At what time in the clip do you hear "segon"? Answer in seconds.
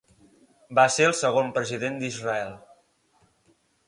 1.19-1.51